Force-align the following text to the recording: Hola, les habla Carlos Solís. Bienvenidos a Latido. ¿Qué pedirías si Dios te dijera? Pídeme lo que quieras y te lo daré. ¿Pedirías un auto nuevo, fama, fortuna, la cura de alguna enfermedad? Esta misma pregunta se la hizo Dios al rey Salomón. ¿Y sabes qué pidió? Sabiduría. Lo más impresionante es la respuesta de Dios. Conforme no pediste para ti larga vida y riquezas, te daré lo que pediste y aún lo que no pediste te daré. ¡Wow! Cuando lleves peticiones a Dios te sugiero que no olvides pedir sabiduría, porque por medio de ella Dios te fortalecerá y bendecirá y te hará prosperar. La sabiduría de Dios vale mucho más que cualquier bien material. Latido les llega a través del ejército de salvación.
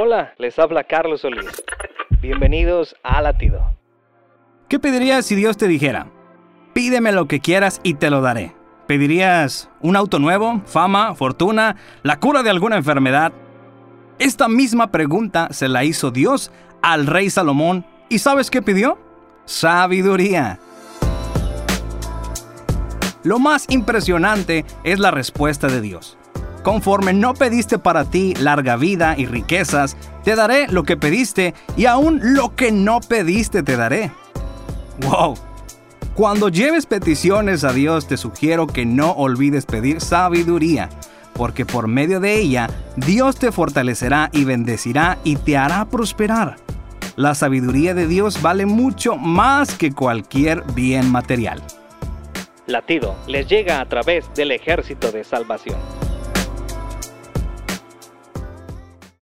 Hola, 0.00 0.32
les 0.38 0.56
habla 0.60 0.84
Carlos 0.84 1.22
Solís. 1.22 1.50
Bienvenidos 2.20 2.94
a 3.02 3.20
Latido. 3.20 3.74
¿Qué 4.68 4.78
pedirías 4.78 5.26
si 5.26 5.34
Dios 5.34 5.56
te 5.56 5.66
dijera? 5.66 6.06
Pídeme 6.72 7.10
lo 7.10 7.26
que 7.26 7.40
quieras 7.40 7.80
y 7.82 7.94
te 7.94 8.08
lo 8.08 8.20
daré. 8.20 8.54
¿Pedirías 8.86 9.68
un 9.80 9.96
auto 9.96 10.20
nuevo, 10.20 10.62
fama, 10.66 11.16
fortuna, 11.16 11.74
la 12.04 12.20
cura 12.20 12.44
de 12.44 12.50
alguna 12.50 12.76
enfermedad? 12.76 13.32
Esta 14.20 14.46
misma 14.46 14.92
pregunta 14.92 15.48
se 15.50 15.66
la 15.66 15.82
hizo 15.82 16.12
Dios 16.12 16.52
al 16.80 17.08
rey 17.08 17.28
Salomón. 17.28 17.84
¿Y 18.08 18.20
sabes 18.20 18.50
qué 18.50 18.62
pidió? 18.62 19.00
Sabiduría. 19.46 20.60
Lo 23.24 23.40
más 23.40 23.66
impresionante 23.68 24.64
es 24.84 25.00
la 25.00 25.10
respuesta 25.10 25.66
de 25.66 25.80
Dios. 25.80 26.16
Conforme 26.68 27.14
no 27.14 27.32
pediste 27.32 27.78
para 27.78 28.04
ti 28.04 28.34
larga 28.34 28.76
vida 28.76 29.14
y 29.16 29.24
riquezas, 29.24 29.96
te 30.22 30.36
daré 30.36 30.68
lo 30.68 30.82
que 30.82 30.98
pediste 30.98 31.54
y 31.78 31.86
aún 31.86 32.20
lo 32.22 32.54
que 32.56 32.72
no 32.72 33.00
pediste 33.00 33.62
te 33.62 33.74
daré. 33.74 34.12
¡Wow! 34.98 35.34
Cuando 36.12 36.50
lleves 36.50 36.84
peticiones 36.84 37.64
a 37.64 37.72
Dios 37.72 38.06
te 38.06 38.18
sugiero 38.18 38.66
que 38.66 38.84
no 38.84 39.12
olvides 39.12 39.64
pedir 39.64 40.02
sabiduría, 40.02 40.90
porque 41.32 41.64
por 41.64 41.88
medio 41.88 42.20
de 42.20 42.38
ella 42.38 42.68
Dios 42.96 43.36
te 43.36 43.50
fortalecerá 43.50 44.28
y 44.34 44.44
bendecirá 44.44 45.16
y 45.24 45.36
te 45.36 45.56
hará 45.56 45.86
prosperar. 45.86 46.56
La 47.16 47.34
sabiduría 47.34 47.94
de 47.94 48.06
Dios 48.06 48.42
vale 48.42 48.66
mucho 48.66 49.16
más 49.16 49.74
que 49.74 49.92
cualquier 49.92 50.62
bien 50.74 51.10
material. 51.10 51.62
Latido 52.66 53.16
les 53.26 53.48
llega 53.48 53.80
a 53.80 53.88
través 53.88 54.26
del 54.34 54.50
ejército 54.50 55.10
de 55.10 55.24
salvación. 55.24 55.97